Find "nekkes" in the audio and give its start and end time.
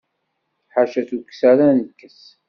1.79-2.21